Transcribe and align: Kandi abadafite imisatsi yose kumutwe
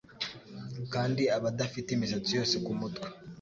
Kandi 0.93 1.23
abadafite 1.35 1.89
imisatsi 1.91 2.31
yose 2.37 2.55
kumutwe 2.65 3.07